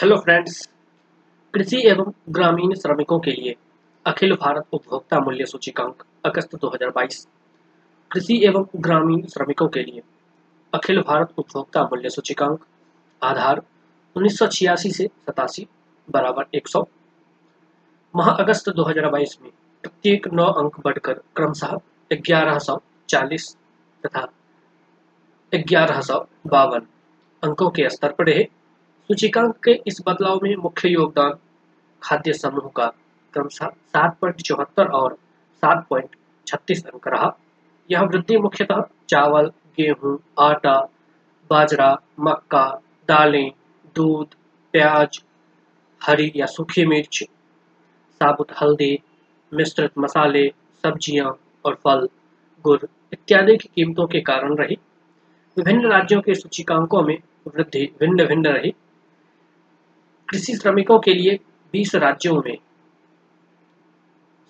[0.00, 0.56] Hello friends
[1.54, 3.54] कृषि एवं ग्रामीण श्रमिकों के लिए
[4.06, 7.18] अखिल भारत उपभोक्ता मूल्य सूचकांक अगस्त 2022
[8.10, 10.02] कृषि एवं ग्रामीण श्रमिकों के लिए
[10.72, 12.64] अखिल भारत उपभोक्ता मूल्य सूचकांक
[13.22, 13.62] आधार
[14.16, 15.66] 1986 से सतासी
[16.08, 16.82] बराबर 100
[18.14, 19.50] माह अगस्त 2022 में
[19.84, 21.78] प्रत्येक नौ अंक बढ़कर क्रमशः
[22.12, 23.56] ग्यारह सौ चालीस
[24.06, 24.26] तथा
[25.52, 26.86] ग्यारह सौ बावन
[27.42, 28.48] अंकों के स्तर पर रहे।
[29.10, 31.32] सूचिकांक के इस बदलाव में मुख्य योगदान
[32.02, 32.86] खाद्य समूह का
[33.34, 35.14] क्रमशः सात पॉइंट चौहत्तर और
[35.62, 36.16] सात पॉइंट
[36.46, 37.30] छत्तीस अंक रहा।
[37.90, 39.46] यह वृद्धि मुख्यतः चावल,
[39.78, 40.76] गेहूँ, आटा,
[41.50, 42.64] बाजरा, मक्का,
[43.08, 43.50] दालें,
[43.96, 44.26] दूध,
[44.72, 45.22] प्याज,
[46.00, 47.22] हरी या सूखी मिर्च,
[48.20, 48.98] साबुत हल्दी,
[49.52, 50.48] मिश्रित मसाले,
[50.84, 52.08] सब्ज़ियाँ और फल,
[52.64, 52.78] गुड़
[53.12, 54.78] इत्यादि की कीमतों के कारण रही।
[55.56, 58.74] विभिन्न राज्यों के सूचिकांकों में वृद्धि भिन्न भिन्न रही।
[60.28, 61.40] कृषि श्रमिकों के लिए
[61.72, 62.58] 20 राज्यों में,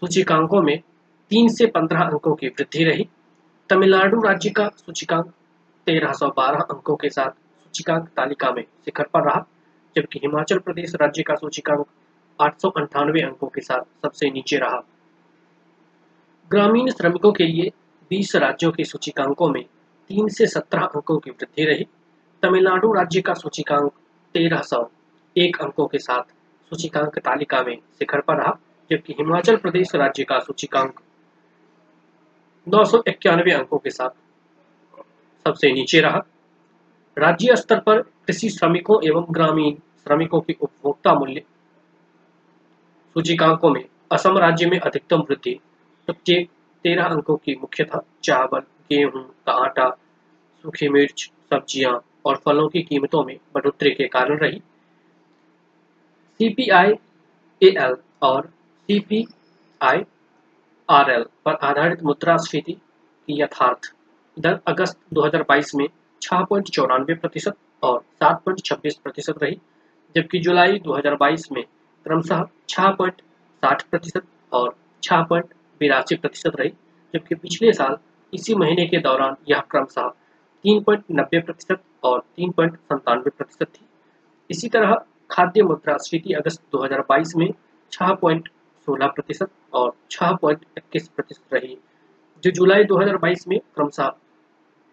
[0.00, 0.80] सूचिकांकों में
[1.30, 3.08] तीन से पंद्रह अंकों की वृद्धि रही।
[3.68, 5.32] तमिलनाडु राज्य का सूचिकांक
[5.88, 9.46] 1312 अंकों के साथ सूचिकांक तालिका में शिखर पर रहा,
[9.96, 11.86] जबकि हिमाचल प्रदेश राज्य का सूचिकांक
[12.40, 14.84] आठ अंकों के साथ सबसे नीचे रहा।
[16.50, 17.70] ग्रामीण श्रमिकों के लिए
[18.10, 19.64] 20 राज्यों के सूचिकांकों में
[20.08, 21.86] तीन से सत्रह अंकों की वृद्धि रही।
[22.42, 23.92] तमिलनाडु राज्य का सूचिकांक
[24.34, 24.90] तेरह सौ
[25.36, 26.22] एक अंकों के साथ
[26.72, 28.56] सूचिकांक तालिका में शिखर पर रहा,
[28.90, 31.00] जबकि हिमाचल प्रदेश राज्य का सूचिकांक
[32.66, 34.10] नौ सौ इक्यानवे अंकों के साथ
[35.46, 36.22] सबसे नीचे रहा।
[37.16, 41.42] राज्य स्तर पर कृषि श्रमिकों एवं ग्रामीण श्रमिकों की उपभोक्ता मूल्य
[43.16, 45.58] सूचिकांकों में असम राज्य में अधिकतम वृद्धि
[46.08, 46.48] प्रत्येक
[46.84, 48.60] तेरह अंकों की मुख्यतः चावल,
[48.90, 49.88] गेहूँ, का आटा,
[50.64, 54.62] सूखी मिर्च, सब्ज़ियाँ और फलों की कीमतों में बढ़ोतरी के कारण रही।
[56.42, 63.94] सीपीआई-एल और सीपीआई-आरएल पर आधारित मुद्रास्फीति की यथार्थ।
[64.38, 65.88] दर अगस्त 2022 में
[66.22, 66.44] छह
[67.14, 68.42] प्रतिशत और सात
[69.02, 69.60] प्रतिशत रही,
[70.16, 71.64] जबकि जुलाई 2022 में
[72.04, 74.22] क्रमशः छह प्रतिशत
[74.52, 76.72] और छह प्रतिशत रही,
[77.14, 77.96] जबकि पिछले साल
[78.34, 80.12] इसी महीने के दौरान यह क्रमशः
[80.62, 83.86] तीन पॉइंट नब्बे प्रतिशत और तीन पॉइंट संतानवे प्रतिशत थी।
[84.50, 87.48] इसी तरह खाद्य मुद्रास्फीति अगस्त 2022 में
[87.92, 88.48] छह पॉइंट
[88.88, 91.76] सोलह प्रतिशत और छह पॉइंट इक्कीस प्रतिशत रही।
[92.44, 94.10] जो जुलाई 2022 में क्रमशः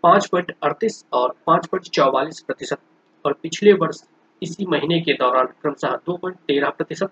[0.04, 2.80] पाँच पॉइंट अड़तीस और पाँच पॉइंट चौवालीस प्रतिशत
[3.26, 4.04] और पिछले वर्ष
[4.42, 7.12] इसी महीने के दौरान क्रमशः दो पॉइंट तेरह प्रतिशत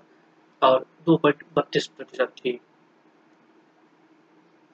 [0.61, 2.59] और दो पॉइंट बत्तीस प्रतिशत थी।